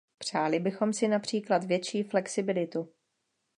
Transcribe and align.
Přáli 0.17 0.59
bychom 0.59 0.93
si 0.93 1.07
například 1.07 1.63
větší 1.63 2.03
flexibilitu. 2.03 2.91